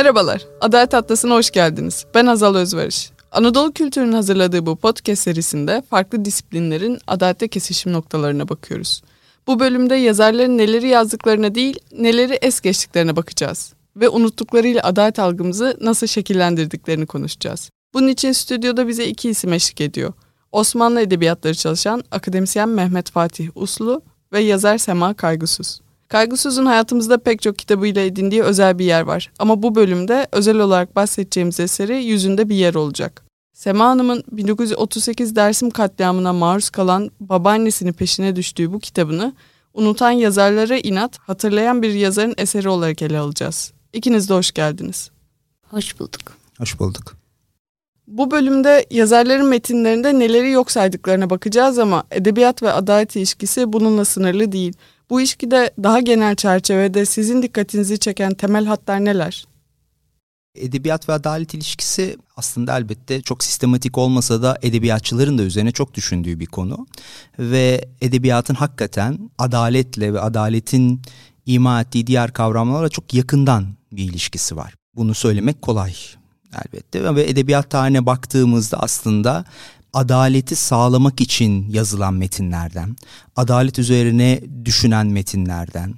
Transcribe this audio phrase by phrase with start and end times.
[0.00, 2.06] Merhabalar, Adalet Atlası'na hoş geldiniz.
[2.14, 3.10] Ben Azal Özvarış.
[3.32, 9.02] Anadolu Kültür'ün hazırladığı bu podcast serisinde farklı disiplinlerin adalette kesişim noktalarına bakıyoruz.
[9.46, 13.72] Bu bölümde yazarların neleri yazdıklarına değil, neleri es geçtiklerine bakacağız.
[13.96, 17.70] Ve unuttuklarıyla adalet algımızı nasıl şekillendirdiklerini konuşacağız.
[17.94, 20.12] Bunun için stüdyoda bize iki isim eşlik ediyor.
[20.52, 25.80] Osmanlı Edebiyatları çalışan akademisyen Mehmet Fatih Uslu ve yazar Sema Kaygısız.
[26.10, 29.32] Kaygısız'ın hayatımızda pek çok kitabıyla edindiği özel bir yer var.
[29.38, 33.24] Ama bu bölümde özel olarak bahsedeceğimiz eseri yüzünde bir yer olacak.
[33.52, 39.34] Sema Hanım'ın 1938 Dersim katliamına maruz kalan babaannesinin peşine düştüğü bu kitabını
[39.74, 43.72] unutan yazarlara inat, hatırlayan bir yazarın eseri olarak ele alacağız.
[43.92, 45.10] İkiniz de hoş geldiniz.
[45.70, 46.22] Hoş bulduk.
[46.58, 47.16] Hoş bulduk.
[48.06, 54.52] Bu bölümde yazarların metinlerinde neleri yok saydıklarına bakacağız ama edebiyat ve adalet ilişkisi bununla sınırlı
[54.52, 54.72] değil.
[55.10, 59.44] Bu ilişkide daha genel çerçevede sizin dikkatinizi çeken temel hatlar neler?
[60.54, 66.40] Edebiyat ve adalet ilişkisi aslında elbette çok sistematik olmasa da edebiyatçıların da üzerine çok düşündüğü
[66.40, 66.86] bir konu.
[67.38, 71.02] Ve edebiyatın hakikaten adaletle ve adaletin
[71.46, 74.74] ima ettiği diğer kavramlarla çok yakından bir ilişkisi var.
[74.96, 75.94] Bunu söylemek kolay
[76.54, 79.44] elbette ve edebiyat tarihine baktığımızda aslında
[79.92, 82.96] adaleti sağlamak için yazılan metinlerden,
[83.36, 85.94] adalet üzerine düşünen metinlerden,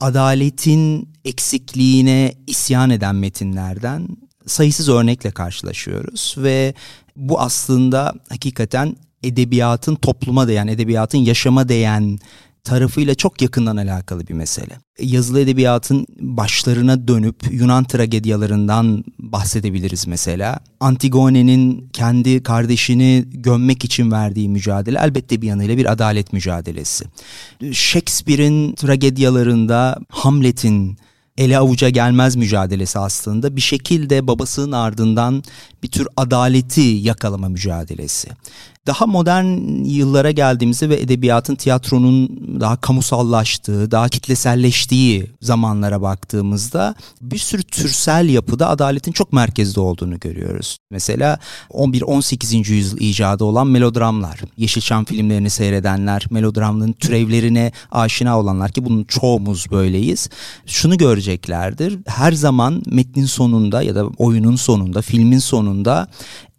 [0.00, 4.08] adaletin eksikliğine isyan eden metinlerden
[4.46, 6.74] sayısız örnekle karşılaşıyoruz ve
[7.16, 12.18] bu aslında hakikaten edebiyatın topluma değen, edebiyatın yaşama değen
[12.64, 14.78] tarafıyla çok yakından alakalı bir mesele.
[15.00, 20.60] Yazılı edebiyatın başlarına dönüp Yunan tragedyalarından bahsedebiliriz mesela.
[20.80, 27.04] Antigone'nin kendi kardeşini gömmek için verdiği mücadele elbette bir yanıyla bir adalet mücadelesi.
[27.72, 30.96] Shakespeare'in tragedyalarında Hamlet'in
[31.38, 35.42] ele avuca gelmez mücadelesi aslında bir şekilde babasının ardından
[35.82, 38.28] bir tür adaleti yakalama mücadelesi.
[38.86, 42.28] Daha modern yıllara geldiğimizde ve edebiyatın tiyatronun
[42.60, 50.76] daha kamusallaştığı, daha kitleselleştiği zamanlara baktığımızda bir sürü türsel yapıda adaletin çok merkezde olduğunu görüyoruz.
[50.90, 51.38] Mesela
[51.70, 52.72] 11-18.
[52.72, 60.28] yüzyıl icadı olan melodramlar, Yeşilçam filmlerini seyredenler, melodramların türevlerine aşina olanlar ki bunun çoğumuz böyleyiz.
[60.66, 61.98] Şunu göreceklerdir.
[62.06, 66.08] Her zaman metnin sonunda ya da oyunun sonunda, filmin sonunda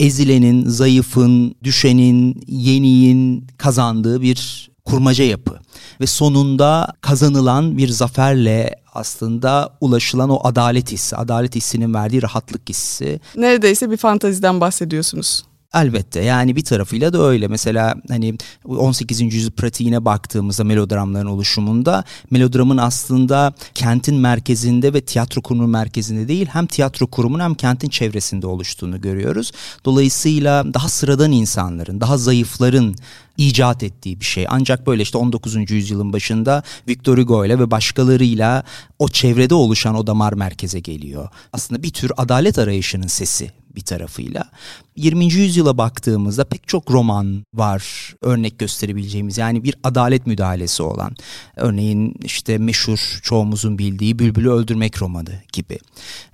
[0.04, 5.60] ezilenin, zayıfın, düşenin, yeniyin kazandığı bir kurmaca yapı.
[6.02, 13.20] Ve sonunda kazanılan bir zaferle aslında ulaşılan o adalet hissi, adalet hissinin verdiği rahatlık hissi.
[13.36, 15.44] Neredeyse bir fantaziden bahsediyorsunuz.
[15.74, 17.48] Elbette yani bir tarafıyla da öyle.
[17.48, 18.36] Mesela hani
[18.66, 19.22] 18.
[19.22, 26.66] yüzyıl pratiğine baktığımızda melodramların oluşumunda melodramın aslında kentin merkezinde ve tiyatro kurumunun merkezinde değil hem
[26.66, 29.52] tiyatro kurumunun hem kentin çevresinde oluştuğunu görüyoruz.
[29.86, 32.96] Dolayısıyla daha sıradan insanların, daha zayıfların
[33.38, 34.46] icat ettiği bir şey.
[34.50, 35.72] Ancak böyle işte 19.
[35.72, 38.64] yüzyılın başında Victor Hugo ile ve başkalarıyla
[39.00, 41.30] o çevrede oluşan o damar merkeze geliyor.
[41.54, 44.50] Aslında bir tür adalet arayışının sesi bir tarafıyla.
[44.96, 45.26] 20.
[45.26, 51.16] yüzyıla baktığımızda pek çok roman var örnek gösterebileceğimiz yani bir adalet müdahalesi olan.
[51.56, 55.80] Örneğin işte meşhur çoğumuzun bildiği Bülbül'ü Öldürmek romanı gibi.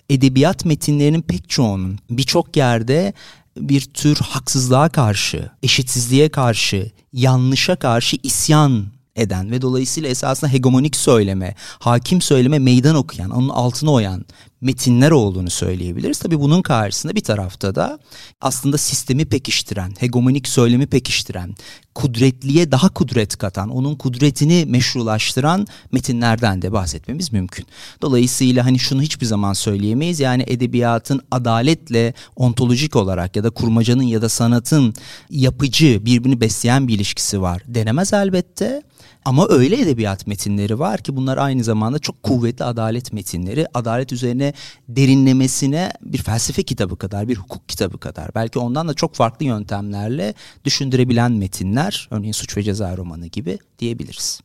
[0.09, 3.13] Edebiyat metinlerinin pek çoğunun birçok yerde
[3.57, 8.85] bir tür haksızlığa karşı, eşitsizliğe karşı, yanlışa karşı isyan
[9.15, 14.25] eden ve dolayısıyla esasında hegemonik söyleme, hakim söyleme meydan okuyan, onun altına oyan
[14.61, 16.19] metinler olduğunu söyleyebiliriz.
[16.19, 17.99] Tabii bunun karşısında bir tarafta da
[18.41, 21.55] aslında sistemi pekiştiren, hegemonik söylemi pekiştiren,
[21.95, 27.65] kudretliye daha kudret katan, onun kudretini meşrulaştıran metinlerden de bahsetmemiz mümkün.
[28.01, 30.19] Dolayısıyla hani şunu hiçbir zaman söyleyemeyiz.
[30.19, 34.93] Yani edebiyatın adaletle ontolojik olarak ya da kurmacanın ya da sanatın
[35.29, 37.61] yapıcı, birbirini besleyen bir ilişkisi var.
[37.67, 38.83] Denemez elbette.
[39.25, 43.67] Ama öyle edebiyat metinleri var ki bunlar aynı zamanda çok kuvvetli adalet metinleri.
[43.73, 44.53] Adalet üzerine
[44.87, 48.35] derinlemesine bir felsefe kitabı kadar, bir hukuk kitabı kadar.
[48.35, 50.33] Belki ondan da çok farklı yöntemlerle
[50.65, 52.07] düşündürebilen metinler.
[52.11, 54.41] Örneğin Suç ve Ceza romanı gibi diyebiliriz.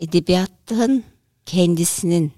[0.00, 1.04] Edebiyattan
[1.46, 2.32] kendisinin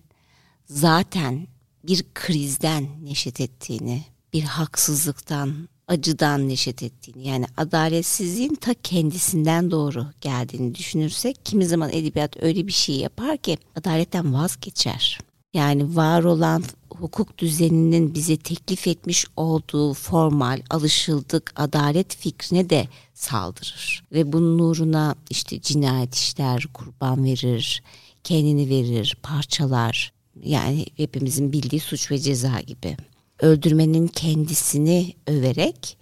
[0.66, 1.46] zaten
[1.84, 10.74] bir krizden neşet ettiğini, bir haksızlıktan, acıdan neşet ettiğini yani adaletsizliğin ta kendisinden doğru geldiğini
[10.74, 15.18] düşünürsek kimi zaman edebiyat öyle bir şey yapar ki adaletten vazgeçer.
[15.54, 24.04] Yani var olan hukuk düzeninin bize teklif etmiş olduğu formal, alışıldık adalet fikrine de saldırır.
[24.12, 27.82] Ve bunun uğruna işte cinayet işler, kurban verir,
[28.24, 30.12] kendini verir, parçalar,
[30.44, 32.96] Yani hepimizin bildiği suç ve ceza gibi.
[33.40, 35.98] Öldürmenin kendisini överek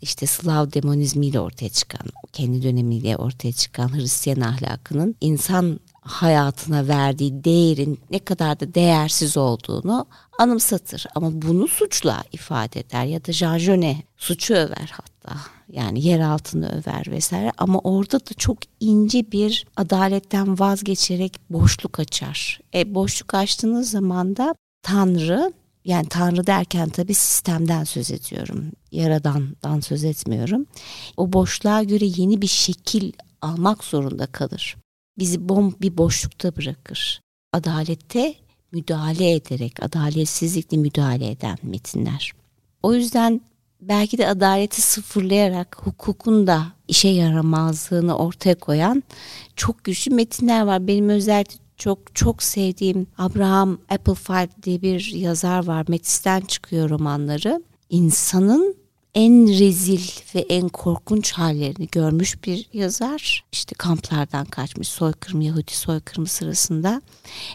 [0.00, 8.00] işte Slav demonizmiyle ortaya çıkan, kendi dönemiyle ortaya çıkan Hristiyan ahlakının insan hayatına verdiği değerin
[8.10, 10.06] ne kadar da değersiz olduğunu
[10.38, 11.06] anımsatır.
[11.14, 15.36] Ama bunu suçla ifade eder ya da Jean Genet suçu över hatta.
[15.72, 22.60] Yani yer altını över vesaire ama orada da çok ince bir adaletten vazgeçerek boşluk açar.
[22.74, 25.52] E boşluk açtığınız zaman da Tanrı
[25.86, 28.72] yani Tanrı derken tabii sistemden söz ediyorum.
[28.92, 30.66] Yaradandan söz etmiyorum.
[31.16, 33.12] O boşluğa göre yeni bir şekil
[33.42, 34.76] almak zorunda kalır.
[35.18, 37.20] Bizi bom bir boşlukta bırakır.
[37.52, 38.34] Adalette
[38.72, 42.32] müdahale ederek, adaletsizlikle müdahale eden metinler.
[42.82, 43.40] O yüzden
[43.80, 49.02] belki de adaleti sıfırlayarak hukukun da işe yaramazlığını ortaya koyan
[49.56, 50.86] çok güçlü metinler var.
[50.86, 55.84] Benim özellikle çok çok sevdiğim Abraham Applefeld diye bir yazar var.
[55.88, 57.62] Metis'ten çıkıyor romanları.
[57.90, 58.76] İnsanın
[59.14, 60.00] en rezil
[60.34, 63.44] ve en korkunç hallerini görmüş bir yazar.
[63.52, 67.02] İşte kamplardan kaçmış soykırım, Yahudi soykırımı sırasında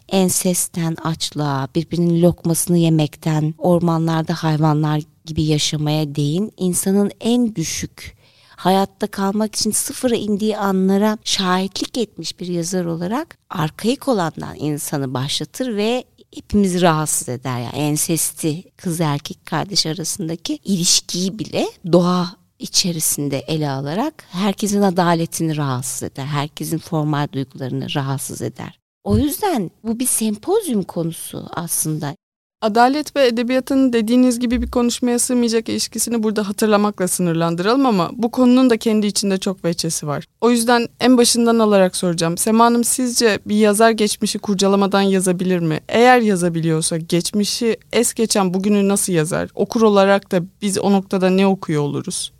[0.09, 8.20] ensesten açlığa, birbirinin lokmasını yemekten, ormanlarda hayvanlar gibi yaşamaya değin insanın en düşük
[8.61, 15.75] hayatta kalmak için sıfıra indiği anlara şahitlik etmiş bir yazar olarak arkaik olandan insanı başlatır
[15.75, 16.03] ve
[16.35, 17.59] hepimizi rahatsız eder.
[17.59, 26.03] Yani ensesti kız erkek kardeş arasındaki ilişkiyi bile doğa içerisinde ele alarak herkesin adaletini rahatsız
[26.03, 26.25] eder.
[26.25, 28.79] Herkesin formal duygularını rahatsız eder.
[29.03, 32.15] O yüzden bu bir sempozyum konusu aslında.
[32.61, 38.69] Adalet ve edebiyatın dediğiniz gibi bir konuşmaya sığmayacak ilişkisini burada hatırlamakla sınırlandıralım ama bu konunun
[38.69, 40.25] da kendi içinde çok veçesi var.
[40.41, 42.37] O yüzden en başından alarak soracağım.
[42.37, 45.79] Sema Hanım sizce bir yazar geçmişi kurcalamadan yazabilir mi?
[45.89, 49.49] Eğer yazabiliyorsa geçmişi es geçen bugünü nasıl yazar?
[49.55, 52.31] Okur olarak da biz o noktada ne okuyor oluruz?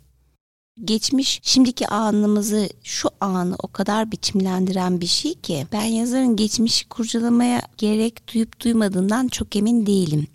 [0.84, 7.62] Geçmiş şimdiki anımızı şu anı o kadar biçimlendiren bir şey ki ben yazarın geçmişi kurcalamaya
[7.78, 10.26] gerek duyup duymadığından çok emin değilim.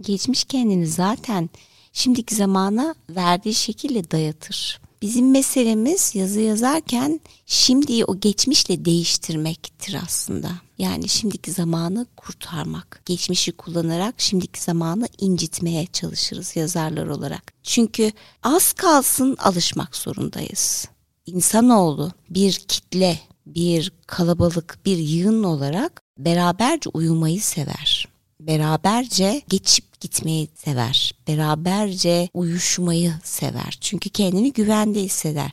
[0.00, 1.50] Geçmiş kendini zaten
[1.92, 4.80] şimdiki zamana verdiği şekilde dayatır.
[5.04, 10.50] Bizim meselemiz yazı yazarken şimdiyi o geçmişle değiştirmektir aslında.
[10.78, 13.02] Yani şimdiki zamanı kurtarmak.
[13.06, 17.52] Geçmişi kullanarak şimdiki zamanı incitmeye çalışırız yazarlar olarak.
[17.62, 18.12] Çünkü
[18.42, 20.88] az kalsın alışmak zorundayız.
[21.26, 28.13] İnsanoğlu bir kitle, bir kalabalık, bir yığın olarak beraberce uyumayı sever.
[28.46, 31.14] Beraberce geçip gitmeyi sever.
[31.28, 33.78] Beraberce uyuşmayı sever.
[33.80, 35.50] Çünkü kendini güvende hisseder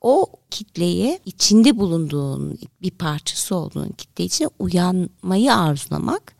[0.00, 6.34] o kitleyi içinde bulunduğun bir parçası olduğun kitle içine uyanmayı arzulamak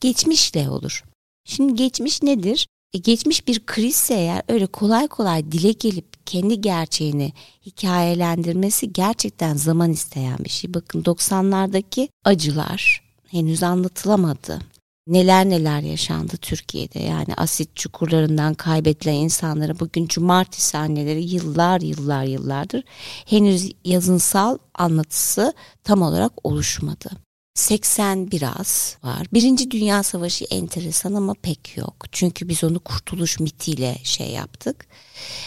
[0.00, 1.04] geçmişle olur.
[1.44, 2.68] Şimdi geçmiş nedir?
[2.92, 7.32] E geçmiş bir krizse eğer öyle kolay kolay dile gelip kendi gerçeğini
[7.66, 10.74] hikayelendirmesi gerçekten zaman isteyen bir şey.
[10.74, 14.60] Bakın 90'lardaki acılar henüz anlatılamadı
[15.08, 16.98] neler neler yaşandı Türkiye'de.
[16.98, 22.84] Yani asit çukurlarından kaybedilen insanlara bugün cumartesi anneleri yıllar yıllar yıllardır
[23.26, 25.52] henüz yazınsal anlatısı
[25.84, 27.10] tam olarak oluşmadı.
[27.54, 29.26] 80 biraz var.
[29.32, 31.96] Birinci Dünya Savaşı enteresan ama pek yok.
[32.12, 34.86] Çünkü biz onu kurtuluş mitiyle şey yaptık.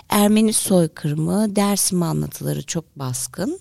[0.09, 3.59] Ermeni soykırımı, Dersim anlatıları çok baskın.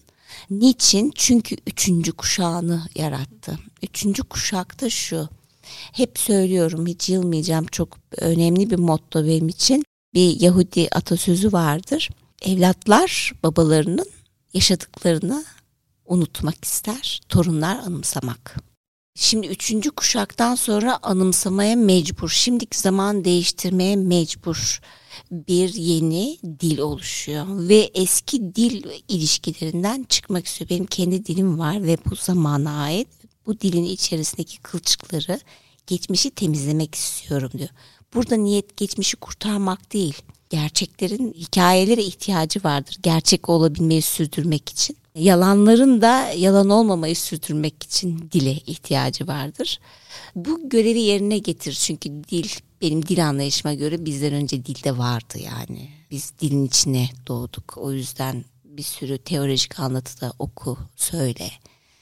[0.51, 1.13] Niçin?
[1.15, 3.59] Çünkü üçüncü kuşağını yarattı.
[3.83, 5.29] Üçüncü kuşakta şu
[5.93, 9.85] hep söylüyorum hiç yılmayacağım çok önemli bir motto benim için.
[10.15, 12.11] Bir Yahudi atasözü vardır.
[12.43, 14.11] Evlatlar babalarının
[14.55, 15.45] yaşadıklarını
[16.07, 18.57] unutmak ister, torunlar anımsamak.
[19.15, 24.81] Şimdi üçüncü kuşaktan sonra anımsamaya mecbur, şimdiki zaman değiştirmeye mecbur
[25.31, 30.71] bir yeni dil oluşuyor ve eski dil ilişkilerinden çıkmak istiyor.
[30.71, 33.09] Benim kendi dilim var ve bu zamana ait
[33.47, 35.41] bu dilin içerisindeki kılçıkları
[35.91, 37.69] geçmişi temizlemek istiyorum diyor.
[38.15, 40.15] Burada niyet geçmişi kurtarmak değil.
[40.51, 42.97] Gerçeklerin hikayelere ihtiyacı vardır.
[43.03, 44.97] Gerçek olabilmeyi sürdürmek için.
[45.15, 49.81] Yalanların da yalan olmamayı sürdürmek için dile ihtiyacı vardır.
[50.37, 52.49] Bu görevi yerine getir çünkü dil
[52.83, 55.89] benim dil anlayışıma göre bizden önce dilde vardı yani.
[56.11, 57.79] Biz dilin içine doğduk.
[57.79, 61.51] O yüzden bir sürü teolojik anlatıda oku, söyle,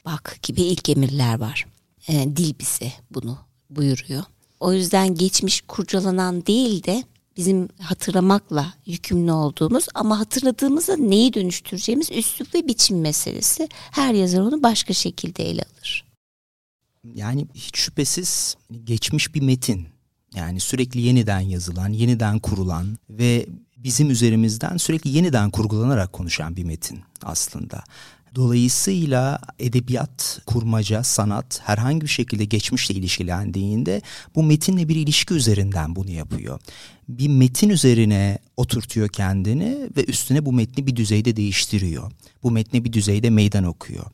[0.05, 1.65] bak gibi ilk emirler var.
[2.07, 4.23] E, dil bize bunu buyuruyor.
[4.59, 7.03] O yüzden geçmiş kurcalanan değil de
[7.37, 13.69] bizim hatırlamakla yükümlü olduğumuz ama hatırladığımızda neyi dönüştüreceğimiz üslup ve biçim meselesi.
[13.91, 16.05] Her yazar onu başka şekilde ele alır.
[17.15, 19.87] Yani hiç şüphesiz geçmiş bir metin.
[20.35, 23.45] Yani sürekli yeniden yazılan, yeniden kurulan ve
[23.77, 27.83] bizim üzerimizden sürekli yeniden kurgulanarak konuşan bir metin aslında.
[28.35, 34.01] Dolayısıyla edebiyat, kurmaca, sanat herhangi bir şekilde geçmişle ilişkilendiğinde
[34.35, 36.59] bu metinle bir ilişki üzerinden bunu yapıyor.
[37.09, 42.11] Bir metin üzerine oturtuyor kendini ve üstüne bu metni bir düzeyde değiştiriyor.
[42.43, 44.05] Bu metni bir düzeyde meydan okuyor.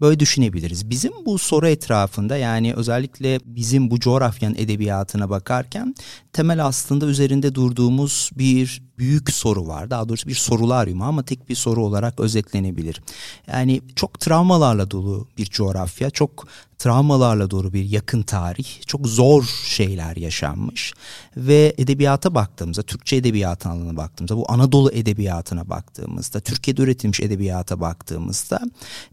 [0.00, 0.90] Böyle düşünebiliriz.
[0.90, 5.94] Bizim bu soru etrafında yani özellikle bizim bu coğrafyanın edebiyatına bakarken
[6.32, 9.90] temel aslında üzerinde durduğumuz bir büyük soru var.
[9.90, 13.02] Daha doğrusu bir sorularyum ama tek bir soru olarak özetlenebilir.
[13.46, 16.48] Yani çok travmalarla dolu bir coğrafya, çok
[16.80, 20.92] travmalarla dolu bir yakın tarih, çok zor şeyler yaşanmış
[21.36, 28.60] ve edebiyata baktığımızda, Türkçe edebiyat alanına baktığımızda, bu Anadolu edebiyatına baktığımızda, Türkiye'de üretilmiş edebiyata baktığımızda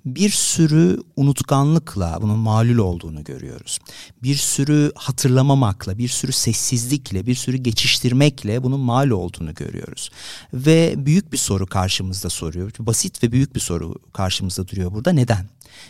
[0.06, 3.80] bir sürü unutkanlıkla bunun malul olduğunu görüyoruz.
[4.24, 10.10] Bir sürü hatırlamamakla, bir sürü sessizlikle, bir sürü geçiştirmekle bunun mal olduğunu görüyoruz.
[10.54, 12.72] Ve büyük bir soru karşımızda soruyor.
[12.80, 15.12] Basit ve büyük bir soru karşımızda duruyor burada.
[15.12, 15.46] Neden?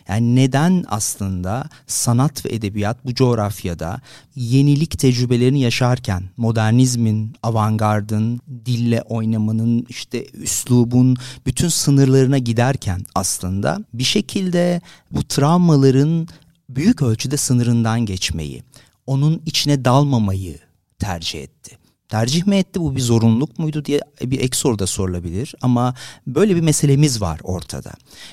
[0.07, 4.01] Yani neden aslında sanat ve edebiyat bu coğrafyada
[4.35, 14.81] yenilik tecrübelerini yaşarken modernizmin, avantgardın, dille oynamanın, işte üslubun bütün sınırlarına giderken aslında bir şekilde
[15.11, 16.27] bu travmaların
[16.69, 18.63] büyük ölçüde sınırından geçmeyi,
[19.07, 20.59] onun içine dalmamayı
[20.99, 25.55] tercih etti tercih mi etti bu bir zorunluluk muydu diye bir ek soru da sorulabilir
[25.61, 25.93] ama
[26.27, 27.91] böyle bir meselemiz var ortada.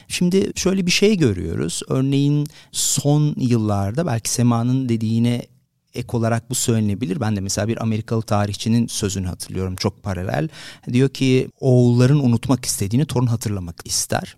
[0.09, 5.43] Şimdi şöyle bir şey görüyoruz örneğin son yıllarda belki Sema'nın dediğine
[5.95, 7.21] ek olarak bu söylenebilir.
[7.21, 10.49] Ben de mesela bir Amerikalı tarihçinin sözünü hatırlıyorum çok paralel.
[10.93, 14.37] Diyor ki oğulların unutmak istediğini torun hatırlamak ister.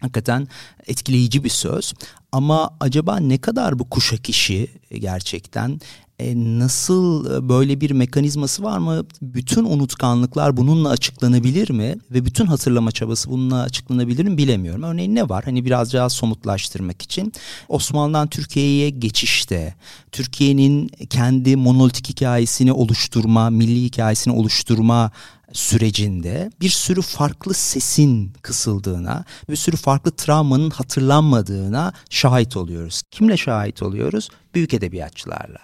[0.00, 0.48] Hakikaten
[0.86, 1.94] etkileyici bir söz
[2.32, 5.80] ama acaba ne kadar bu kuşak işi gerçekten
[6.20, 9.04] e, nasıl e, böyle bir mekanizması var mı?
[9.22, 11.96] Bütün unutkanlıklar bununla açıklanabilir mi?
[12.10, 14.82] Ve bütün hatırlama çabası bununla açıklanabilir mi bilemiyorum.
[14.82, 15.44] Örneğin ne var?
[15.44, 17.32] Hani biraz daha somutlaştırmak için
[17.68, 19.74] Osmanlı'dan Türkiye'ye geçişte
[20.12, 25.10] Türkiye'nin kendi monolitik hikayesini oluşturma, milli hikayesini oluşturma
[25.52, 33.02] sürecinde bir sürü farklı sesin kısıldığına, bir sürü farklı travmanın hatırlanmadığına şahit oluyoruz.
[33.10, 34.28] Kimle şahit oluyoruz?
[34.54, 35.58] Büyük edebiyatçılarla.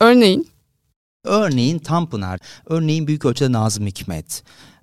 [0.00, 0.48] Örneğin?
[1.24, 4.42] Örneğin Tanpınar, örneğin büyük ölçüde Nazım Hikmet,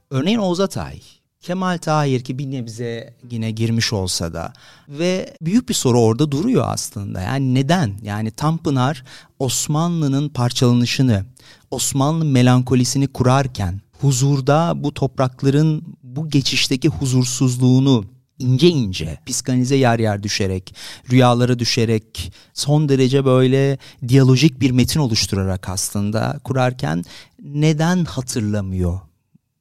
[0.10, 1.02] örneğin Oğuz Atay,
[1.40, 4.54] Kemal Tahir ki bir nebze yine girmiş olsa da
[4.90, 7.22] ve büyük bir soru orada duruyor aslında.
[7.22, 7.94] Yani neden?
[8.04, 9.04] Yani Tanpınar
[9.40, 11.26] Osmanlı'nın parçalanışını,
[11.72, 18.06] Osmanlı melankolisini kurarken huzurda bu toprakların bu geçişteki huzursuzluğunu
[18.40, 20.76] ince ince psikanalize yer yer düşerek,
[21.12, 23.78] rüyalara düşerek, son derece böyle
[24.08, 27.04] diyalojik bir metin oluşturarak aslında kurarken
[27.44, 29.00] neden hatırlamıyor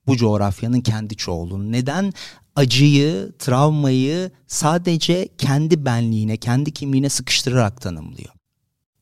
[0.07, 1.73] bu coğrafyanın kendi çoğulunu?
[1.73, 2.13] Neden
[2.57, 8.31] acıyı, travmayı sadece kendi benliğine, kendi kimliğine sıkıştırarak tanımlıyor?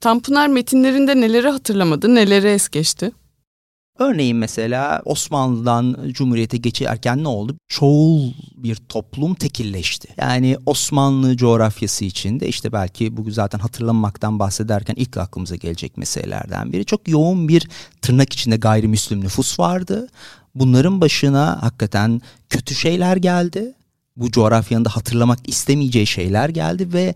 [0.00, 3.12] Tanpınar metinlerinde neleri hatırlamadı, neleri es geçti?
[3.98, 7.56] Örneğin mesela Osmanlı'dan Cumhuriyete geçerken ne oldu?
[7.68, 10.08] Çoğul bir toplum tekilleşti.
[10.16, 16.84] Yani Osmanlı coğrafyası içinde işte belki bugün zaten hatırlamaktan bahsederken ilk aklımıza gelecek meselelerden biri.
[16.84, 17.68] Çok yoğun bir
[18.02, 20.08] tırnak içinde gayrimüslim nüfus vardı.
[20.54, 22.20] Bunların başına hakikaten
[22.50, 23.74] kötü şeyler geldi.
[24.16, 27.14] Bu coğrafyanın da hatırlamak istemeyeceği şeyler geldi ve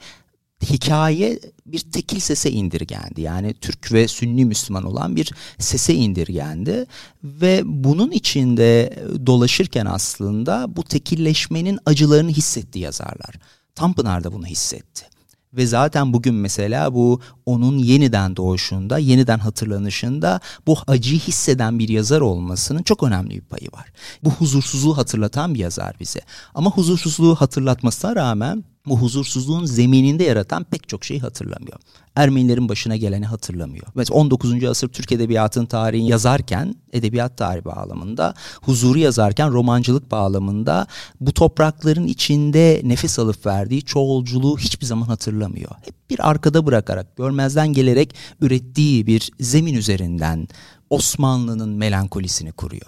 [0.63, 3.21] hikaye bir tekil sese indirgendi.
[3.21, 6.87] Yani Türk ve Sünni Müslüman olan bir sese indirgendi
[7.25, 13.35] ve bunun içinde dolaşırken aslında bu tekilleşmenin acılarını hissetti yazarlar.
[13.75, 15.07] Tanpınar da bunu hissetti.
[15.53, 22.21] Ve zaten bugün mesela bu onun yeniden doğuşunda, yeniden hatırlanışında bu acıyı hisseden bir yazar
[22.21, 23.93] olmasının çok önemli bir payı var.
[24.25, 26.21] Bu huzursuzluğu hatırlatan bir yazar bize.
[26.55, 31.79] Ama huzursuzluğu hatırlatmasına rağmen bu huzursuzluğun zemininde yaratan pek çok şeyi hatırlamıyor.
[32.17, 33.87] Ermenilerin başına geleni hatırlamıyor.
[33.95, 34.65] Mesela 19.
[34.65, 40.87] asır Türk Edebiyatı'nın tarihini yazarken, edebiyat tarihi bağlamında, huzuru yazarken romancılık bağlamında
[41.21, 45.71] bu toprakların içinde nefes alıp verdiği çoğulculuğu hiçbir zaman hatırlamıyor.
[45.85, 50.49] Hep bir arkada bırakarak, görmezden gelerek ürettiği bir zemin üzerinden
[50.91, 52.87] Osmanlı'nın melankolisini kuruyor.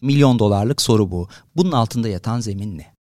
[0.00, 1.28] Milyon dolarlık soru bu.
[1.56, 2.97] Bunun altında yatan zemin ne?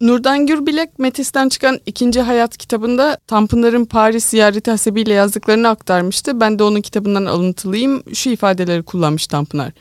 [0.00, 6.40] Nurdan Gürbilek Metis'ten çıkan ikinci hayat kitabında Tanpınar'ın Paris ziyareti hasebiyle yazdıklarını aktarmıştı.
[6.40, 8.02] Ben de onun kitabından alıntılayayım.
[8.14, 9.72] Şu ifadeleri kullanmış Tanpınar.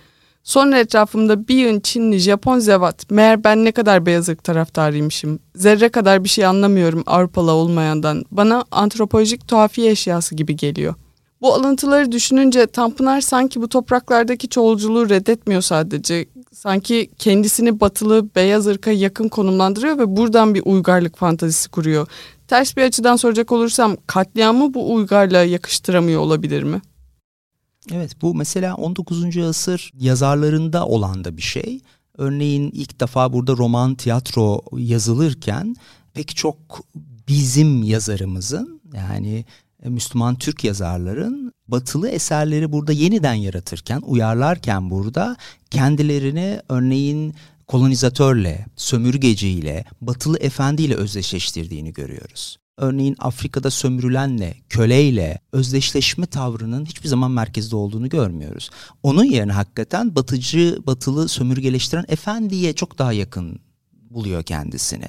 [0.44, 3.12] Sonra etrafımda bir yığın Çinli, Japon zevat.
[3.12, 5.40] Meğer ben ne kadar beyazlık taraftarıymışım.
[5.56, 8.26] Zerre kadar bir şey anlamıyorum Avrupalı olmayandan.
[8.32, 10.94] Bana antropolojik tuhafiye eşyası gibi geliyor.
[11.42, 16.26] Bu alıntıları düşününce Tanpınar sanki bu topraklardaki çoğulculuğu reddetmiyor sadece.
[16.58, 22.08] Sanki kendisini batılı beyaz ırka yakın konumlandırıyor ve buradan bir uygarlık fantazisi kuruyor.
[22.48, 26.82] Ters bir açıdan soracak olursam katliamı bu uygarlığa yakıştıramıyor olabilir mi?
[27.92, 29.38] Evet bu mesela 19.
[29.38, 31.82] asır yazarlarında olan da bir şey.
[32.18, 35.76] Örneğin ilk defa burada roman, tiyatro yazılırken
[36.14, 36.58] pek çok
[37.28, 39.46] bizim yazarımızın yani
[39.84, 45.38] Müslüman Türk yazarların batılı eserleri burada yeniden yaratırken, uyarlarken burada
[45.72, 47.34] kendilerini örneğin
[47.68, 52.58] kolonizatörle, sömürgeciyle, batılı efendiyle özdeşleştirdiğini görüyoruz.
[52.78, 58.70] Örneğin Afrika'da sömürülenle, köleyle özdeşleşme tavrının hiçbir zaman merkezde olduğunu görmüyoruz.
[59.04, 63.60] Onun yerine hakikaten batıcı, batılı sömürgeleştiren efendiye çok daha yakın
[64.10, 65.06] buluyor kendisini.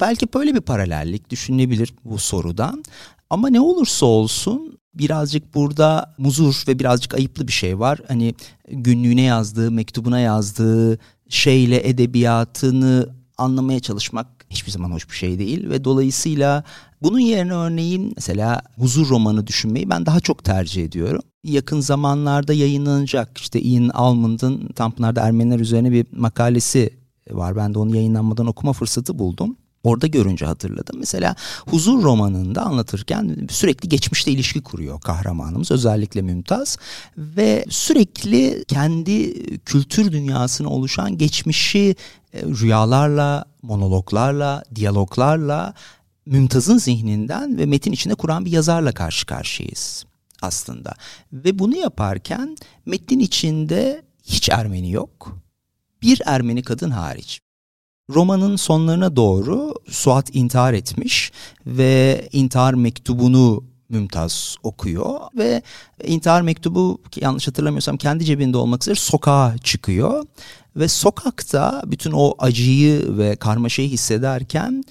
[0.00, 2.84] Belki böyle bir paralellik düşünülebilir bu sorudan.
[3.30, 8.00] Ama ne olursa olsun birazcık burada muzur ve birazcık ayıplı bir şey var.
[8.08, 8.34] Hani
[8.68, 15.84] günlüğüne yazdığı, mektubuna yazdığı şeyle edebiyatını anlamaya çalışmak hiçbir zaman hoş bir şey değil ve
[15.84, 16.64] dolayısıyla
[17.02, 21.22] bunun yerine örneğin mesela huzur romanı düşünmeyi ben daha çok tercih ediyorum.
[21.44, 26.90] Yakın zamanlarda yayınlanacak işte Ian Almond'ın Tanpınar'da Ermeniler üzerine bir makalesi
[27.30, 27.56] var.
[27.56, 29.56] Ben de onu yayınlanmadan okuma fırsatı buldum.
[29.84, 30.96] Orada görünce hatırladım.
[30.98, 36.76] Mesela Huzur romanında anlatırken sürekli geçmişte ilişki kuruyor kahramanımız özellikle Mümtaz
[37.18, 41.96] ve sürekli kendi kültür dünyasına oluşan geçmişi
[42.32, 45.74] e, rüyalarla, monologlarla, diyaloglarla
[46.26, 50.04] Mümtaz'ın zihninden ve metin içinde kuran bir yazarla karşı karşıyayız
[50.42, 50.94] aslında.
[51.32, 52.56] Ve bunu yaparken
[52.86, 55.36] metnin içinde hiç Ermeni yok.
[56.02, 57.40] Bir Ermeni kadın hariç.
[58.14, 61.32] Romanın sonlarına doğru Suat intihar etmiş
[61.66, 65.62] ve intihar mektubunu Mümtaz okuyor ve
[66.04, 70.24] intihar mektubu yanlış hatırlamıyorsam kendi cebinde olmak üzere sokağa çıkıyor
[70.76, 74.84] ve sokakta bütün o acıyı ve karmaşayı hissederken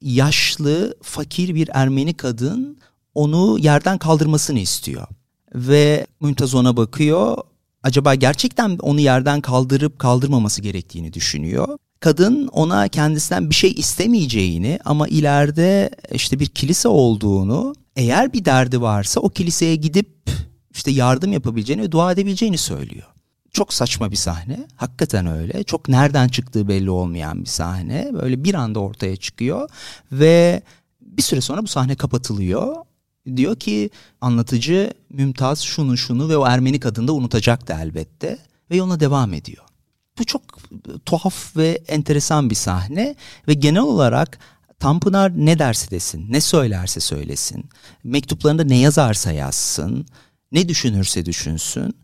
[0.00, 2.78] yaşlı fakir bir Ermeni kadın
[3.14, 5.06] onu yerden kaldırmasını istiyor
[5.54, 7.36] ve Mümtaz ona bakıyor.
[7.82, 15.08] Acaba gerçekten onu yerden kaldırıp kaldırmaması gerektiğini düşünüyor kadın ona kendisinden bir şey istemeyeceğini ama
[15.08, 20.30] ileride işte bir kilise olduğunu eğer bir derdi varsa o kiliseye gidip
[20.74, 23.06] işte yardım yapabileceğini ve dua edebileceğini söylüyor.
[23.52, 24.66] Çok saçma bir sahne.
[24.76, 25.62] Hakikaten öyle.
[25.62, 28.10] Çok nereden çıktığı belli olmayan bir sahne.
[28.12, 29.70] Böyle bir anda ortaya çıkıyor
[30.12, 30.62] ve
[31.00, 32.76] bir süre sonra bu sahne kapatılıyor.
[33.36, 33.90] Diyor ki
[34.20, 38.38] anlatıcı Mümtaz şunu şunu ve o Ermeni kadını da unutacaktı elbette
[38.70, 39.64] ve yoluna devam ediyor.
[40.18, 40.42] Bu çok
[41.06, 43.14] tuhaf ve enteresan bir sahne
[43.48, 44.38] ve genel olarak
[44.78, 47.64] Tanpınar ne derse desin, ne söylerse söylesin,
[48.04, 50.06] mektuplarında ne yazarsa yazsın,
[50.52, 51.96] ne düşünürse düşünsün,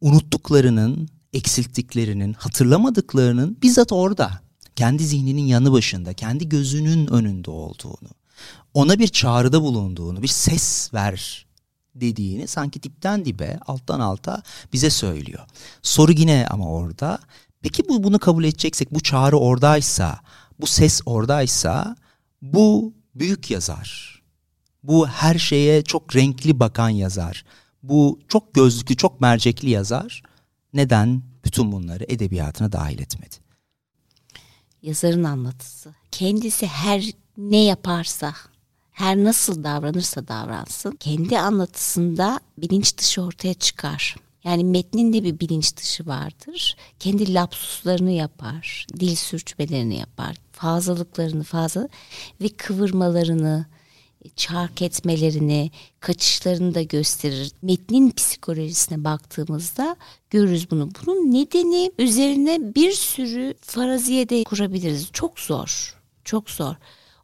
[0.00, 4.40] unuttuklarının, eksilttiklerinin, hatırlamadıklarının bizzat orada,
[4.76, 8.08] kendi zihninin yanı başında, kendi gözünün önünde olduğunu,
[8.74, 11.46] ona bir çağrıda bulunduğunu, bir ses ver
[11.94, 15.46] dediğini sanki dipten dibe, alttan alta bize söylüyor.
[15.82, 17.18] Soru yine ama orada
[17.64, 20.20] Peki bu bunu kabul edeceksek bu çağrı oradaysa,
[20.60, 21.96] bu ses oradaysa
[22.42, 24.22] bu büyük yazar.
[24.82, 27.44] Bu her şeye çok renkli bakan yazar.
[27.82, 30.22] Bu çok gözlüklü, çok mercekli yazar.
[30.74, 33.36] Neden bütün bunları edebiyatına dahil etmedi?
[34.82, 35.94] Yazarın anlatısı.
[36.10, 38.34] Kendisi her ne yaparsa,
[38.92, 44.16] her nasıl davranırsa davransın, kendi anlatısında bilinç dışı ortaya çıkar.
[44.44, 46.76] Yani metnin de bir bilinç dışı vardır.
[46.98, 51.88] Kendi lapsuslarını yapar, dil sürçmelerini yapar, fazlalıklarını fazla
[52.40, 53.66] ve kıvırmalarını,
[54.36, 57.52] çark etmelerini, kaçışlarını da gösterir.
[57.62, 59.96] Metnin psikolojisine baktığımızda
[60.30, 60.88] görürüz bunu.
[61.06, 65.08] Bunun nedeni üzerine bir sürü faraziye de kurabiliriz.
[65.12, 66.74] Çok zor, çok zor.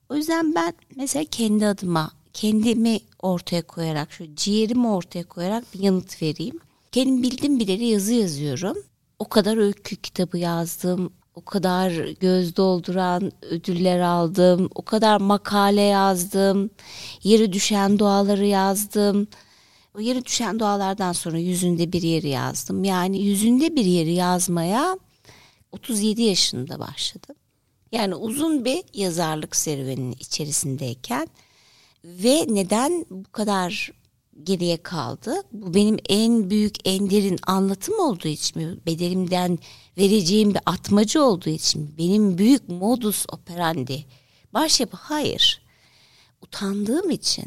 [0.09, 6.23] O yüzden ben mesela kendi adıma kendimi ortaya koyarak, şu ciğerimi ortaya koyarak bir yanıt
[6.23, 6.61] vereyim.
[6.93, 8.77] Kendim bildim bileli yazı yazıyorum.
[9.19, 11.13] O kadar öykü kitabı yazdım.
[11.35, 14.71] O kadar göz dolduran ödüller aldım.
[14.75, 16.71] O kadar makale yazdım.
[17.23, 19.29] Yeri düşen duaları yazdım.
[19.95, 22.85] O yeri düşen dualardan sonra yüzünde bir yeri yazdım.
[22.85, 24.99] Yani yüzünde bir yeri yazmaya
[25.73, 27.37] 37 yaşında başladım.
[27.93, 31.29] Yani uzun bir yazarlık serüveninin içerisindeyken
[32.05, 33.93] ve neden bu kadar
[34.45, 35.35] geriye kaldı.
[35.53, 38.79] Bu benim en büyük, en derin anlatım olduğu için mi?
[38.87, 39.59] Bedelimden
[39.99, 41.89] vereceğim bir atmacı olduğu için mi?
[41.99, 44.05] Benim büyük modus operandi.
[44.55, 45.63] Başyapı hayır.
[46.43, 47.47] Utandığım için.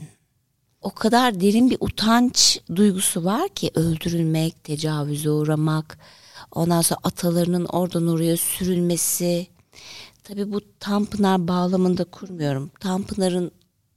[0.81, 5.99] O kadar derin bir utanç duygusu var ki öldürülmek, tecavüze uğramak,
[6.51, 9.47] ondan sonra atalarının oradan oraya sürülmesi.
[10.23, 12.71] Tabii bu Tanpınar bağlamında kurmuyorum.
[12.79, 13.51] Tanpınar'ın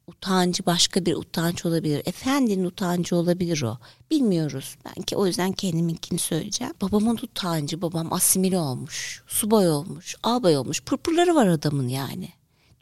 [0.06, 2.02] utancı başka bir utanç olabilir.
[2.04, 3.78] Efendinin utancı olabilir o.
[4.10, 4.76] Bilmiyoruz.
[4.84, 6.74] Ben ki o yüzden kendiminkini söyleyeceğim.
[6.82, 7.82] Babamın utancı.
[7.82, 9.22] Babam asimile olmuş.
[9.26, 10.16] Subay olmuş.
[10.22, 10.82] Albay olmuş.
[10.82, 12.28] Pırpırları var adamın yani.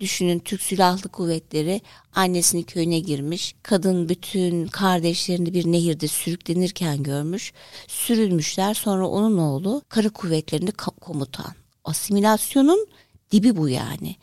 [0.01, 1.81] Düşünün Türk Silahlı Kuvvetleri
[2.15, 3.55] annesini köyüne girmiş.
[3.63, 7.53] Kadın bütün kardeşlerini bir nehirde sürüklenirken görmüş.
[7.89, 8.75] Sürülmüşler.
[8.75, 11.55] Sonra onun oğlu kara kuvvetlerinde komutan.
[11.85, 12.87] Asimilasyonun
[13.33, 14.17] dibi bu yani.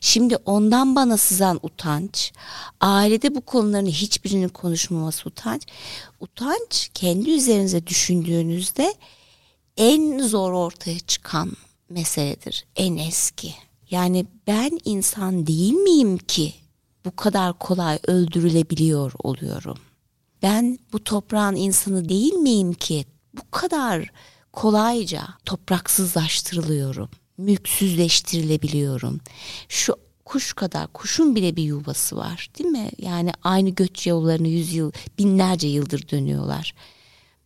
[0.00, 2.32] Şimdi ondan bana sızan utanç,
[2.80, 5.62] ailede bu konuların hiçbirinin konuşmaması utanç.
[6.20, 8.94] Utanç kendi üzerinize düşündüğünüzde
[9.76, 11.52] en zor ortaya çıkan
[11.90, 13.54] meseledir, en eski.
[13.90, 16.54] Yani ben insan değil miyim ki
[17.04, 19.78] bu kadar kolay öldürülebiliyor oluyorum?
[20.42, 24.10] Ben bu toprağın insanı değil miyim ki bu kadar
[24.52, 27.10] kolayca topraksızlaştırılıyorum?
[27.38, 29.20] Mülksüzleştirilebiliyorum.
[29.68, 32.90] Şu kuş kadar kuşun bile bir yuvası var değil mi?
[32.98, 36.74] Yani aynı göç yollarını yüzyıl binlerce yıldır dönüyorlar.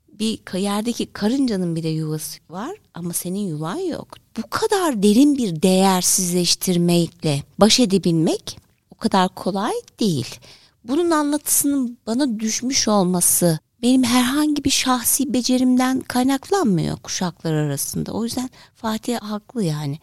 [0.09, 4.09] Bir yerdeki karıncanın bile yuvası var ama senin yuvan yok.
[4.37, 8.59] Bu kadar derin bir değersizleştirmekle baş edebilmek
[8.91, 10.39] o kadar kolay değil.
[10.85, 18.13] Bunun anlatısının bana düşmüş olması benim herhangi bir şahsi becerimden kaynaklanmıyor kuşaklar arasında.
[18.13, 19.99] O yüzden Fatih haklı yani.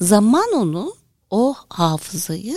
[0.00, 0.94] Zaman onu
[1.30, 2.56] o hafızayı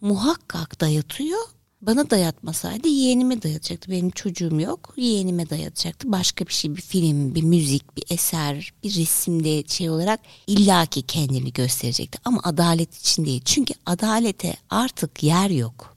[0.00, 1.40] muhakkak dayatıyor.
[1.82, 3.90] Bana dayatmasaydı yeğenime dayatacaktı.
[3.90, 4.94] Benim çocuğum yok.
[4.96, 6.12] Yeğenime dayatacaktı.
[6.12, 11.52] Başka bir şey, bir film, bir müzik, bir eser, bir resimde şey olarak illaki kendini
[11.52, 12.18] gösterecekti.
[12.24, 13.42] Ama adalet için değil.
[13.44, 15.93] Çünkü adalete artık yer yok.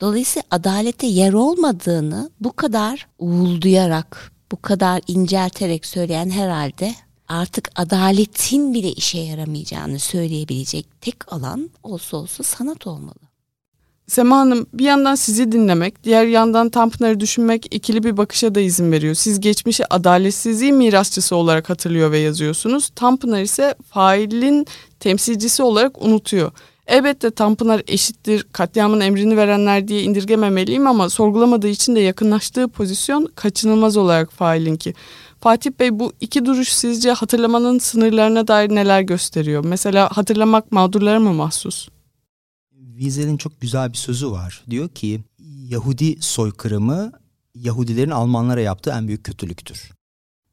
[0.00, 6.94] Dolayısıyla adalete yer olmadığını bu kadar uğulduyarak, bu kadar incelterek söyleyen herhalde
[7.28, 13.30] artık adaletin bile işe yaramayacağını söyleyebilecek tek alan olsa olsa sanat olmalı.
[14.06, 18.92] Sema Hanım bir yandan sizi dinlemek, diğer yandan Tanpınar'ı düşünmek ikili bir bakışa da izin
[18.92, 19.14] veriyor.
[19.14, 22.90] Siz geçmişi adaletsizliği mirasçısı olarak hatırlıyor ve yazıyorsunuz.
[22.94, 24.66] Tanpınar ise failin
[25.00, 26.52] temsilcisi olarak unutuyor.
[26.90, 33.96] Elbette Tanpınar eşittir, katliamın emrini verenler diye indirgememeliyim ama sorgulamadığı için de yakınlaştığı pozisyon kaçınılmaz
[33.96, 34.94] olarak failinki.
[35.40, 39.64] Fatih Bey bu iki duruş sizce hatırlamanın sınırlarına dair neler gösteriyor?
[39.64, 41.88] Mesela hatırlamak mağdurlara mı mahsus?
[42.96, 44.64] Wiesel'in çok güzel bir sözü var.
[44.70, 45.20] Diyor ki
[45.68, 47.12] Yahudi soykırımı
[47.54, 49.90] Yahudilerin Almanlara yaptığı en büyük kötülüktür.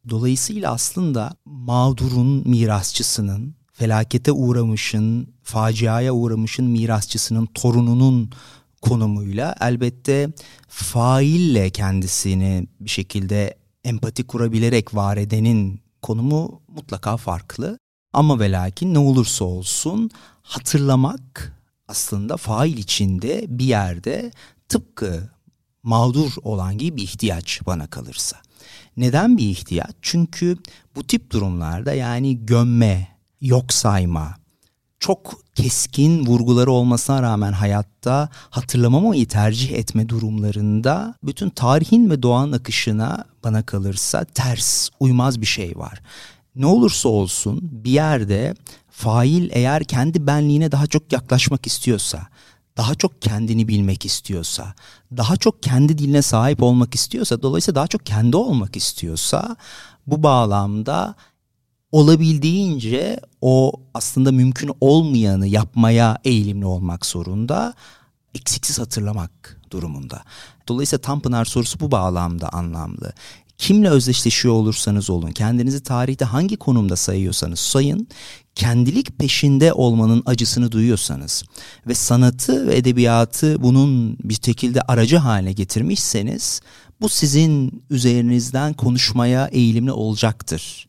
[0.09, 8.31] Dolayısıyla aslında mağdurun mirasçısının felakete uğramışın, faciaya uğramışın mirasçısının torununun
[8.81, 10.29] konumuyla elbette
[10.67, 17.79] faille kendisini bir şekilde empati kurabilerek var edenin konumu mutlaka farklı.
[18.13, 20.09] Ama ve lakin ne olursa olsun
[20.41, 21.53] hatırlamak
[21.87, 24.31] aslında fail içinde bir yerde
[24.69, 25.29] tıpkı
[25.83, 28.37] mağdur olan gibi bir ihtiyaç bana kalırsa.
[28.97, 29.95] Neden bir ihtiyaç?
[30.01, 30.57] Çünkü
[30.95, 34.35] bu tip durumlarda yani gömme, yok sayma,
[34.99, 43.25] çok keskin vurguları olmasına rağmen hayatta hatırlamamayı tercih etme durumlarında bütün tarihin ve doğanın akışına
[43.43, 46.01] bana kalırsa ters, uymaz bir şey var.
[46.55, 48.55] Ne olursa olsun bir yerde
[48.89, 52.27] fail eğer kendi benliğine daha çok yaklaşmak istiyorsa,
[52.77, 54.73] daha çok kendini bilmek istiyorsa,
[55.17, 59.55] daha çok kendi diline sahip olmak istiyorsa, dolayısıyla daha çok kendi olmak istiyorsa
[60.07, 61.15] bu bağlamda
[61.91, 67.73] olabildiğince o aslında mümkün olmayanı yapmaya eğilimli olmak zorunda.
[68.35, 70.23] Eksiksiz hatırlamak durumunda.
[70.67, 73.13] Dolayısıyla Tanpınar sorusu bu bağlamda anlamlı.
[73.57, 78.07] Kimle özdeşleşiyor olursanız olun, kendinizi tarihte hangi konumda sayıyorsanız sayın,
[78.55, 81.43] kendilik peşinde olmanın acısını duyuyorsanız
[81.87, 86.61] ve sanatı ve edebiyatı bunun bir şekilde aracı haline getirmişseniz
[87.01, 90.87] bu sizin üzerinizden konuşmaya eğilimli olacaktır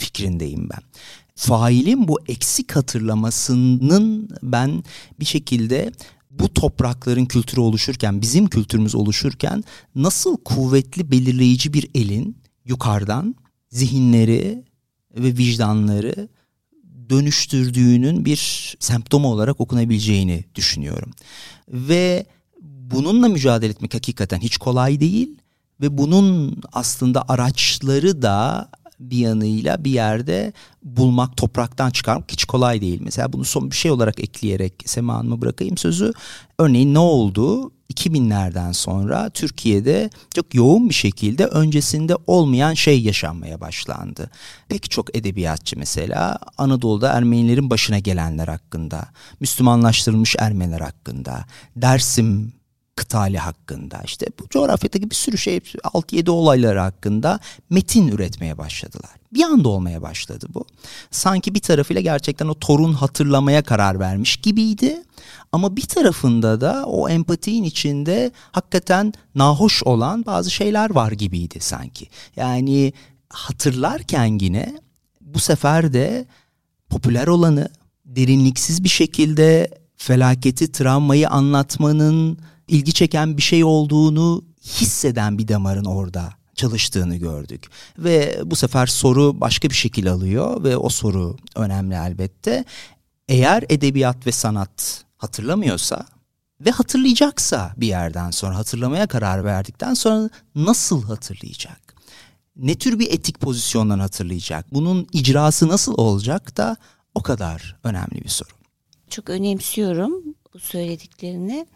[0.00, 0.80] fikrindeyim ben.
[1.34, 4.84] Failin bu eksik hatırlamasının ben
[5.20, 5.92] bir şekilde
[6.30, 13.34] bu toprakların kültürü oluşurken, bizim kültürümüz oluşurken nasıl kuvvetli belirleyici bir elin yukarıdan
[13.70, 14.64] zihinleri
[15.14, 16.28] ve vicdanları
[17.10, 21.10] dönüştürdüğünün bir semptomu olarak okunabileceğini düşünüyorum.
[21.68, 22.26] Ve
[22.62, 25.36] bununla mücadele etmek hakikaten hiç kolay değil
[25.80, 28.68] ve bunun aslında araçları da
[29.00, 33.00] bir yanıyla bir yerde bulmak, topraktan çıkarmak hiç kolay değil.
[33.04, 36.12] Mesela bunu son bir şey olarak ekleyerek Sema Hanım'a bırakayım sözü.
[36.58, 37.72] Örneğin ne oldu?
[37.94, 44.30] 2000'lerden sonra Türkiye'de çok yoğun bir şekilde öncesinde olmayan şey yaşanmaya başlandı.
[44.68, 49.08] Pek çok edebiyatçı mesela Anadolu'da Ermenilerin başına gelenler hakkında,
[49.40, 51.44] Müslümanlaştırılmış Ermeniler hakkında,
[51.76, 52.52] Dersim
[53.00, 59.10] kıtali hakkında işte bu coğrafyadaki bir sürü şey 6-7 olayları hakkında metin üretmeye başladılar.
[59.32, 60.64] Bir anda olmaya başladı bu.
[61.10, 65.02] Sanki bir tarafıyla gerçekten o torun hatırlamaya karar vermiş gibiydi.
[65.52, 72.08] Ama bir tarafında da o empatinin içinde hakikaten nahoş olan bazı şeyler var gibiydi sanki.
[72.36, 72.92] Yani
[73.28, 74.78] hatırlarken yine
[75.20, 76.26] bu sefer de
[76.90, 77.68] popüler olanı
[78.04, 82.38] derinliksiz bir şekilde felaketi, travmayı anlatmanın
[82.70, 87.66] ilgi çeken bir şey olduğunu hisseden bir damarın orada çalıştığını gördük.
[87.98, 92.64] Ve bu sefer soru başka bir şekil alıyor ve o soru önemli elbette.
[93.28, 96.06] Eğer edebiyat ve sanat hatırlamıyorsa
[96.60, 101.94] ve hatırlayacaksa bir yerden sonra hatırlamaya karar verdikten sonra nasıl hatırlayacak?
[102.56, 104.74] Ne tür bir etik pozisyondan hatırlayacak?
[104.74, 106.76] Bunun icrası nasıl olacak da
[107.14, 108.48] o kadar önemli bir soru.
[109.10, 110.12] Çok önemsiyorum
[110.54, 111.66] bu söylediklerini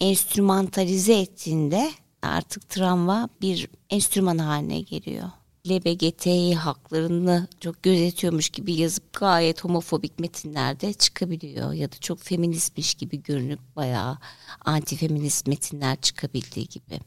[0.00, 1.90] enstrümantalize ettiğinde
[2.22, 5.30] artık travma bir enstrüman haline geliyor.
[5.68, 11.72] LBGTİ haklarını çok gözetiyormuş gibi yazıp gayet homofobik metinlerde çıkabiliyor.
[11.72, 14.18] Ya da çok feministmiş gibi görünüp bayağı
[14.64, 17.00] antifeminist metinler çıkabildiği gibi.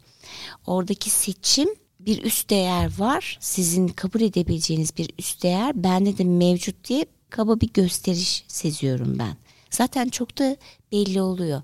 [0.68, 3.38] Oradaki seçim bir üst değer var.
[3.42, 9.38] Sizin kabul edebileceğiniz bir üst değer bende de mevcut diye kaba bir gösteriş seziyorum ben.
[9.70, 10.56] Zaten çok da
[10.92, 11.62] belli oluyor.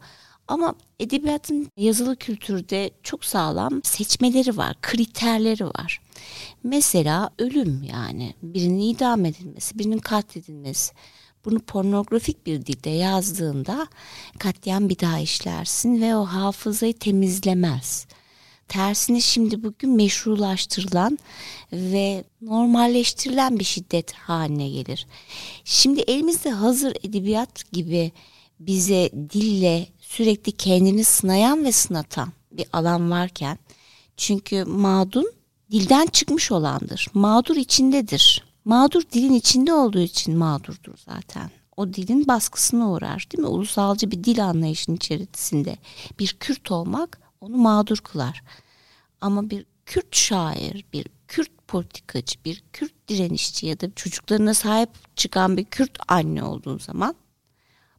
[0.48, 6.02] Ama edebiyatın yazılı kültürde çok sağlam seçmeleri var, kriterleri var.
[6.64, 10.94] Mesela ölüm yani birinin idam edilmesi, birinin katledilmesi.
[11.46, 13.88] Bunu pornografik bir dilde yazdığında
[14.40, 18.08] katliam bir daha işlersin ve o hafızayı temizlemez.
[18.68, 21.20] Tersine şimdi bugün meşrulaştırılan
[21.74, 25.08] ve normalleştirilen bir şiddet haline gelir.
[25.64, 28.12] Şimdi elimizde hazır edebiyat gibi
[28.60, 33.58] bize dille sürekli kendini sınayan ve sınatan bir alan varken
[34.18, 35.32] çünkü mağdun
[35.72, 37.08] dilden çıkmış olandır.
[37.14, 38.44] Mağdur içindedir.
[38.66, 41.52] Mağdur dilin içinde olduğu için mağdurdur zaten.
[41.78, 43.48] O dilin baskısına uğrar değil mi?
[43.48, 45.78] Ulusalcı bir dil anlayışının içerisinde
[46.20, 48.44] bir Kürt olmak onu mağdur kılar.
[49.22, 55.58] Ama bir Kürt şair, bir Kürt politikacı, bir Kürt direnişçi ya da çocuklarına sahip çıkan
[55.58, 57.16] bir Kürt anne olduğun zaman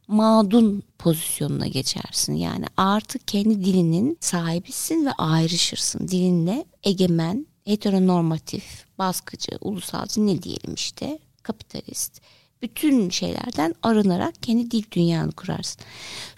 [0.07, 2.33] mağdun pozisyonuna geçersin.
[2.33, 6.07] Yani artık kendi dilinin sahibisin ve ayrışırsın.
[6.07, 12.21] Dilinle egemen, heteronormatif, baskıcı, ulusalcı ne diyelim işte, kapitalist.
[12.61, 15.81] Bütün şeylerden arınarak kendi dil dünyanı kurarsın.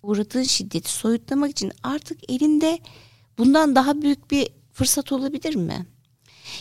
[0.03, 2.79] Uğradığın şiddeti soyutlamak için artık elinde
[3.37, 5.85] bundan daha büyük bir fırsat olabilir mi?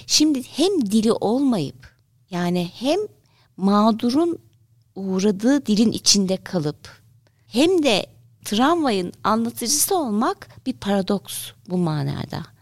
[0.07, 1.97] Şimdi hem dili olmayıp
[2.31, 3.01] yani hem
[3.57, 4.39] mağdurun
[4.95, 7.03] uğradığı dilin içinde kalıp
[7.47, 8.07] hem de
[8.45, 12.58] travmayın anlatıcısı olmak bir paradoks bu manada.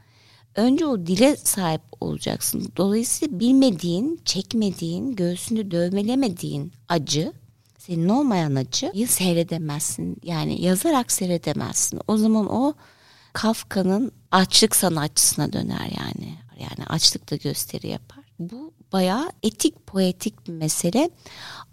[0.57, 2.73] Önce o dile sahip olacaksın.
[2.77, 7.33] Dolayısıyla bilmediğin, çekmediğin, göğsünde dövmelemediğin acı,
[7.79, 10.16] senin olmayan acıyı seyredemezsin.
[10.23, 12.01] Yani yazarak seyredemezsin.
[12.09, 12.75] O zaman o
[13.33, 16.35] Kafka'nın açlık sanatçısına döner yani.
[16.61, 18.25] Yani açlıkta gösteri yapar.
[18.38, 21.11] Bu bayağı etik, poetik bir mesele.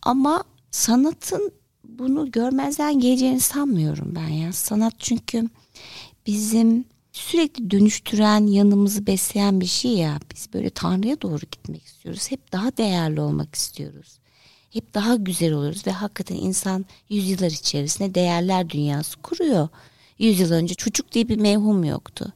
[0.02, 1.52] Ama sanatın
[1.84, 4.54] bunu görmezden geleceğini sanmıyorum ben ya.
[4.54, 5.50] Sanat çünkü
[6.28, 10.20] bizim sürekli dönüştüren, yanımızı besleyen bir şey ya.
[10.36, 12.32] Biz böyle Tanrı'ya doğru gitmek istiyoruz.
[12.32, 14.20] Hep daha değerli olmak istiyoruz.
[14.74, 19.68] Hep daha güzel oluruz ve hakikaten insan yüzyıllar içerisinde değerler dünyası kuruyor.
[20.20, 22.34] Yüzyıl önce çocuk diye bir mevhum yoktu.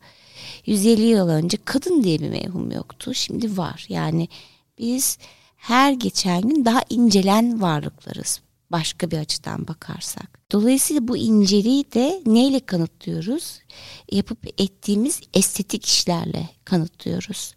[0.65, 3.13] 150 yıl önce kadın diye bir mevhum yoktu.
[3.13, 3.85] Şimdi var.
[3.89, 4.27] Yani
[4.79, 5.17] biz
[5.57, 10.51] her geçen gün daha incelen varlıklarız başka bir açıdan bakarsak.
[10.51, 13.59] Dolayısıyla bu inceliği de neyle kanıtlıyoruz?
[14.11, 17.53] Yapıp ettiğimiz estetik işlerle kanıtlıyoruz.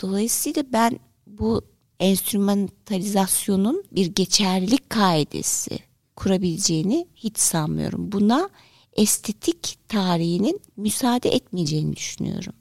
[0.00, 1.62] Dolayısıyla ben bu
[2.00, 5.78] enstrümantalizasyonun bir geçerlilik kaidesi
[6.16, 8.12] kurabileceğini hiç sanmıyorum.
[8.12, 8.50] Buna
[8.92, 12.52] estetik tarihinin müsaade etmeyeceğini düşünüyorum.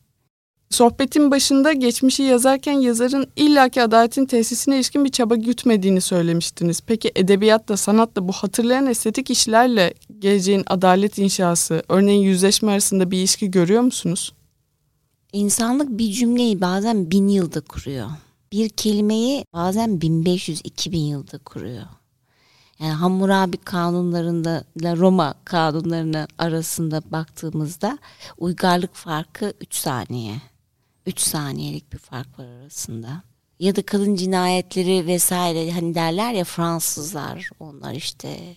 [0.69, 6.81] Sohbetin başında geçmişi yazarken yazarın illaki adaletin tesisine ilişkin bir çaba gütmediğini söylemiştiniz.
[6.81, 13.51] Peki edebiyatla, sanatla bu hatırlayan estetik işlerle geleceğin adalet inşası, örneğin yüzleşme arasında bir ilişki
[13.51, 14.33] görüyor musunuz?
[15.33, 18.07] İnsanlık bir cümleyi bazen bin yılda kuruyor.
[18.51, 21.85] Bir kelimeyi bazen 1500-2000 yılda kuruyor.
[22.79, 27.97] Yani Hammurabi kanunlarında ile Roma kanunlarının arasında baktığımızda
[28.37, 30.41] uygarlık farkı 3 saniye.
[31.07, 33.23] 3 saniyelik bir fark var arasında.
[33.59, 38.55] Ya da kadın cinayetleri vesaire hani derler ya Fransızlar onlar işte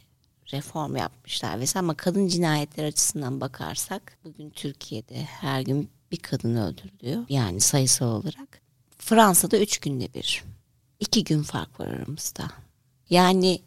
[0.52, 7.24] reform yapmışlar vesaire ama kadın cinayetleri açısından bakarsak bugün Türkiye'de her gün bir kadın öldürülüyor.
[7.28, 8.60] Yani sayısal olarak.
[8.98, 10.44] Fransa'da üç günde bir.
[11.00, 12.50] iki gün fark var aramızda.
[13.10, 13.60] Yani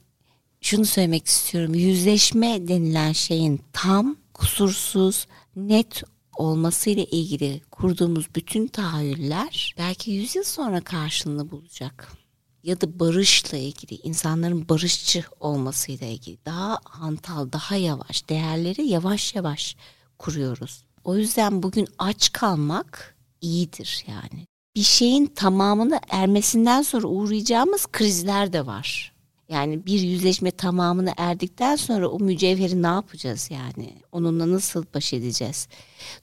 [0.61, 1.73] şunu söylemek istiyorum.
[1.75, 6.03] Yüzleşme denilen şeyin tam, kusursuz, net
[6.35, 12.11] olmasıyla ilgili kurduğumuz bütün tahayyüller belki yüzyıl sonra karşılığını bulacak.
[12.63, 19.75] Ya da barışla ilgili, insanların barışçı olmasıyla ilgili daha hantal, daha yavaş, değerleri yavaş yavaş
[20.19, 20.83] kuruyoruz.
[21.03, 24.47] O yüzden bugün aç kalmak iyidir yani.
[24.75, 29.12] Bir şeyin tamamını ermesinden sonra uğrayacağımız krizler de var.
[29.49, 33.93] Yani bir yüzleşme tamamını erdikten sonra o mücevheri ne yapacağız yani?
[34.11, 35.67] Onunla nasıl baş edeceğiz?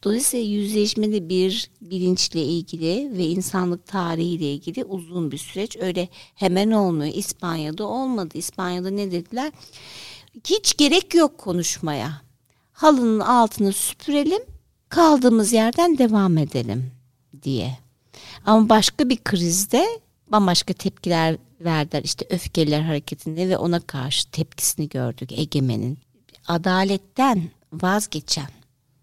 [0.05, 5.77] Dolayısıyla yüzleşme de bir bilinçle ilgili ve insanlık tarihiyle ilgili uzun bir süreç.
[5.77, 7.15] Öyle hemen olmuyor.
[7.15, 8.39] İspanya'da olmadı.
[8.39, 9.53] İspanya'da ne dediler?
[10.45, 12.23] Hiç gerek yok konuşmaya.
[12.73, 14.43] Halının altını süpürelim,
[14.89, 16.91] kaldığımız yerden devam edelim
[17.43, 17.79] diye.
[18.47, 19.87] Ama başka bir krizde
[20.29, 22.03] bambaşka tepkiler verdiler.
[22.03, 25.99] İşte öfkeliler hareketinde ve ona karşı tepkisini gördük egemenin.
[26.49, 28.51] Adaletten vazgeçen,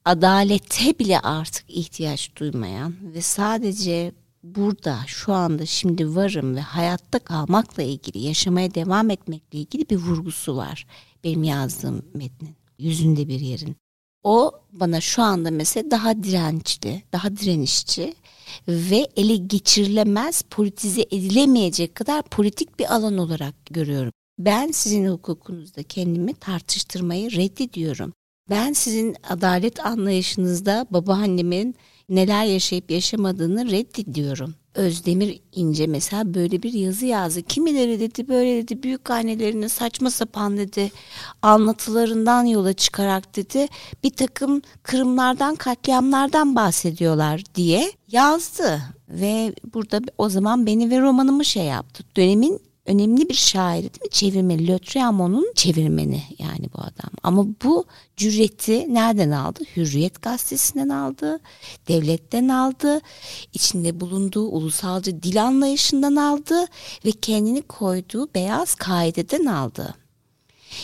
[0.05, 4.11] adalete bile artık ihtiyaç duymayan ve sadece
[4.43, 10.57] burada şu anda şimdi varım ve hayatta kalmakla ilgili yaşamaya devam etmekle ilgili bir vurgusu
[10.57, 10.85] var
[11.23, 13.75] benim yazdığım metnin yüzünde bir yerin.
[14.27, 18.13] O bana şu anda mesela daha dirençli, daha direnişçi
[18.67, 24.11] ve ele geçirilemez, politize edilemeyecek kadar politik bir alan olarak görüyorum.
[24.39, 28.13] Ben sizin hukukunuzda kendimi tartıştırmayı reddediyorum.
[28.49, 31.75] Ben sizin adalet anlayışınızda babaannemin
[32.09, 34.55] neler yaşayıp yaşamadığını reddediyorum.
[34.77, 37.41] Özdemir İnce mesela böyle bir yazı yazdı.
[37.41, 40.91] Kimileri dedi böyle dedi büyük annelerinin saçma sapan dedi
[41.41, 43.67] anlatılarından yola çıkarak dedi
[44.03, 48.81] bir takım kırımlardan katliamlardan bahsediyorlar diye yazdı.
[49.09, 52.03] Ve burada o zaman beni ve romanımı şey yaptı.
[52.15, 54.09] Dönemin önemli bir şairi değil mi?
[54.09, 54.67] Çevirmeni.
[54.67, 57.11] Lötriamo'nun çevirmeni yani bu adam.
[57.23, 57.85] Ama bu
[58.17, 59.59] cüreti nereden aldı?
[59.75, 61.39] Hürriyet gazetesinden aldı.
[61.87, 63.01] Devletten aldı.
[63.53, 66.65] içinde bulunduğu ulusalcı dil anlayışından aldı.
[67.05, 69.95] Ve kendini koyduğu beyaz kaideden aldı.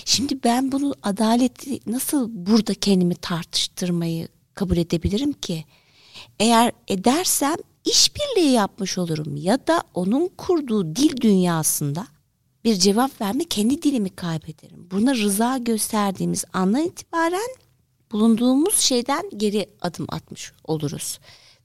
[0.05, 5.65] Şimdi ben bunu adaleti nasıl burada kendimi tartıştırmayı kabul edebilirim ki?
[6.39, 7.55] Eğer edersem
[7.85, 12.07] işbirliği yapmış olurum ya da onun kurduğu dil dünyasında
[12.63, 14.87] bir cevap verme kendi dilimi kaybederim.
[14.91, 17.55] Buna rıza gösterdiğimiz andan itibaren
[18.11, 21.19] bulunduğumuz şeyden geri adım atmış oluruz.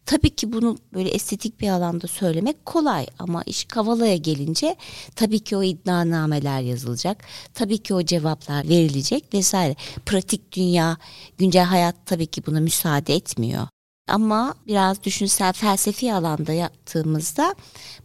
[0.07, 4.77] Tabii ki bunu böyle estetik bir alanda söylemek kolay ama iş Kavala'ya gelince
[5.17, 7.25] tabii ki o iddianameler yazılacak.
[7.55, 9.77] Tabii ki o cevaplar verilecek vesaire.
[10.07, 10.97] Pratik dünya,
[11.39, 13.69] güncel hayat tabii ki buna müsaade etmiyor.
[14.09, 17.55] Ama biraz düşünsel felsefi alanda yaptığımızda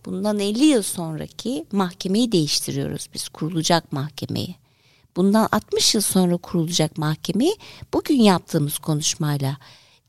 [0.06, 4.56] bundan 50 yıl sonraki mahkemeyi değiştiriyoruz biz kurulacak mahkemeyi.
[5.16, 7.58] Bundan 60 yıl sonra kurulacak mahkemeyi
[7.94, 9.58] bugün yaptığımız konuşmayla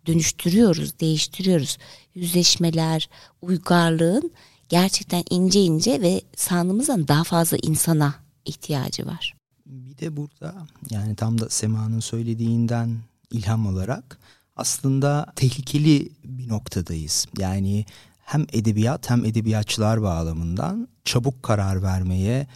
[0.07, 1.79] dönüştürüyoruz, değiştiriyoruz.
[2.15, 3.09] Yüzleşmeler,
[3.43, 4.31] uygarlığın
[4.69, 9.35] gerçekten ince ince ve sandığımızdan daha fazla insana ihtiyacı var.
[9.67, 10.55] Bir de burada
[10.91, 12.99] yani tam da Sema'nın söylediğinden
[13.31, 14.19] ilham olarak
[14.57, 17.27] aslında tehlikeli bir noktadayız.
[17.39, 17.85] Yani
[18.25, 22.47] hem edebiyat hem edebiyatçılar bağlamından çabuk karar vermeye,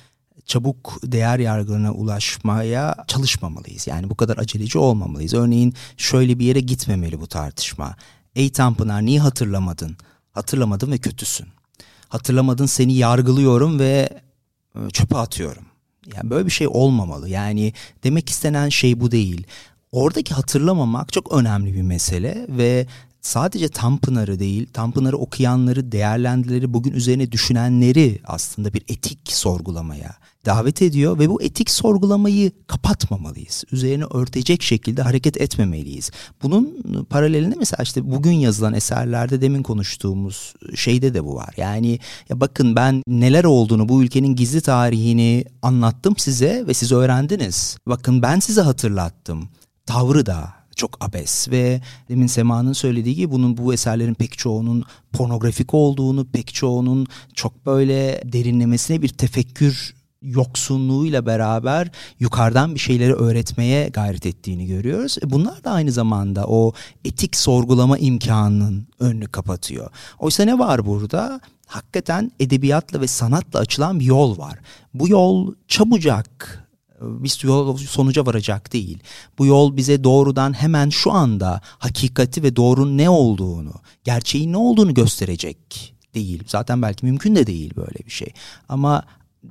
[0.44, 3.86] çabuk değer yargılarına ulaşmaya çalışmamalıyız.
[3.86, 5.34] Yani bu kadar aceleci olmamalıyız.
[5.34, 7.96] Örneğin şöyle bir yere gitmemeli bu tartışma.
[8.34, 9.96] Ey Tanpınar niye hatırlamadın?
[10.32, 11.46] Hatırlamadın ve kötüsün.
[12.08, 14.08] Hatırlamadın seni yargılıyorum ve
[14.74, 15.64] e, çöpe atıyorum.
[16.14, 17.28] Yani böyle bir şey olmamalı.
[17.28, 17.72] Yani
[18.04, 19.46] demek istenen şey bu değil
[19.92, 22.86] oradaki hatırlamamak çok önemli bir mesele ve
[23.20, 30.16] sadece Tanpınar'ı değil, Tanpınar'ı okuyanları, değerlendileri, bugün üzerine düşünenleri aslında bir etik sorgulamaya
[30.46, 33.64] davet ediyor ve bu etik sorgulamayı kapatmamalıyız.
[33.72, 36.10] Üzerine örtecek şekilde hareket etmemeliyiz.
[36.42, 41.54] Bunun paralelinde mesela işte bugün yazılan eserlerde demin konuştuğumuz şeyde de bu var.
[41.56, 47.76] Yani ya bakın ben neler olduğunu bu ülkenin gizli tarihini anlattım size ve siz öğrendiniz.
[47.86, 49.48] Bakın ben size hatırlattım
[49.88, 55.74] tavrı da çok abes ve demin Sema'nın söylediği gibi bunun bu eserlerin pek çoğunun pornografik
[55.74, 64.26] olduğunu, pek çoğunun çok böyle derinlemesine bir tefekkür yoksunluğuyla beraber yukarıdan bir şeyleri öğretmeye gayret
[64.26, 65.18] ettiğini görüyoruz.
[65.22, 66.72] E, bunlar da aynı zamanda o
[67.04, 69.90] etik sorgulama imkanının önünü kapatıyor.
[70.18, 71.40] Oysa ne var burada?
[71.66, 74.58] Hakikaten edebiyatla ve sanatla açılan bir yol var.
[74.94, 76.67] Bu yol çabucak
[77.00, 78.98] bir yol sonuca varacak değil.
[79.38, 83.72] Bu yol bize doğrudan hemen şu anda hakikati ve doğrunun ne olduğunu,
[84.04, 86.42] gerçeğin ne olduğunu gösterecek değil.
[86.46, 88.32] Zaten belki mümkün de değil böyle bir şey.
[88.68, 89.02] Ama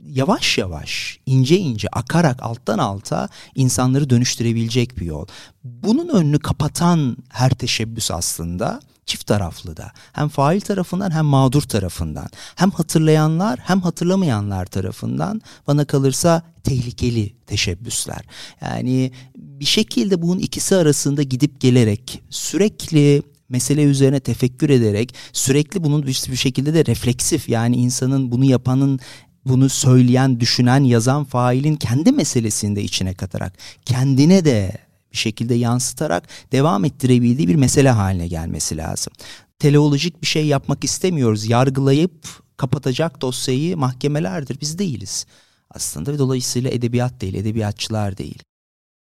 [0.06, 5.26] yavaş yavaş, ince ince akarak alttan alta insanları dönüştürebilecek bir yol.
[5.64, 9.92] Bunun önünü kapatan her teşebbüs aslında çift taraflı da.
[10.14, 12.28] Hem fail tarafından hem mağdur tarafından.
[12.56, 18.22] Hem hatırlayanlar hem hatırlamayanlar tarafından bana kalırsa tehlikeli teşebbüsler.
[18.62, 26.08] Yani bir şekilde bunun ikisi arasında gidip gelerek sürekli mesele üzerine tefekkür ederek sürekli bunun
[26.08, 29.00] bir şekilde de refleksif yani insanın bunu yapanın
[29.46, 33.54] bunu söyleyen, düşünen, yazan failin kendi meselesini de içine katarak
[33.86, 34.87] kendine de
[35.18, 39.14] şekilde yansıtarak devam ettirebildiği bir mesele haline gelmesi lazım.
[39.60, 41.50] Teleolojik bir şey yapmak istemiyoruz.
[41.50, 44.62] Yargılayıp kapatacak dosyayı mahkemelerdir.
[44.62, 45.26] Biz değiliz
[45.72, 48.44] aslında ve dolayısıyla edebiyat değil, edebiyatçılar değil.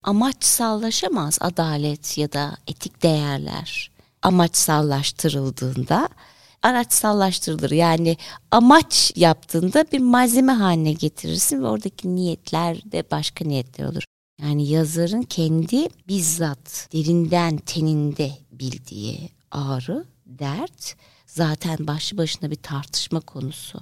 [0.03, 3.91] Amaçsallaşamaz adalet ya da etik değerler.
[4.21, 6.09] Amaçsallaştırıldığında
[6.63, 7.71] araçsallaştırılır.
[7.71, 8.17] Yani
[8.51, 14.03] amaç yaptığında bir malzeme haline getirirsin ve oradaki niyetler de başka niyetler olur.
[14.41, 23.79] Yani yazarın kendi bizzat derinden teninde bildiği ağrı, dert zaten başlı başına bir tartışma konusu.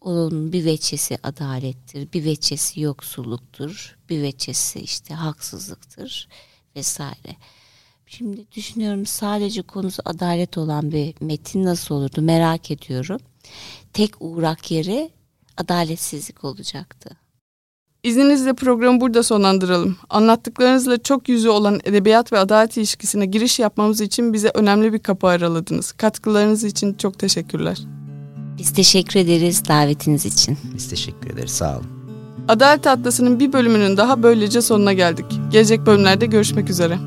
[0.00, 6.28] Onun bir veçesi adalettir, bir veçesi yoksulluktur, bir veçesi işte haksızlıktır
[6.76, 7.36] vesaire.
[8.06, 13.20] Şimdi düşünüyorum sadece konusu adalet olan bir metin nasıl olurdu merak ediyorum.
[13.92, 15.10] Tek uğrak yeri
[15.56, 17.23] adaletsizlik olacaktı.
[18.04, 19.96] İzninizle programı burada sonlandıralım.
[20.10, 25.26] Anlattıklarınızla çok yüzü olan edebiyat ve adalet ilişkisine giriş yapmamız için bize önemli bir kapı
[25.26, 25.92] araladınız.
[25.92, 27.78] Katkılarınız için çok teşekkürler.
[28.58, 30.58] Biz teşekkür ederiz davetiniz için.
[30.74, 31.86] Biz teşekkür ederiz sağ olun.
[32.48, 35.26] Adalet Atlası'nın bir bölümünün daha böylece sonuna geldik.
[35.50, 36.98] Gelecek bölümlerde görüşmek üzere.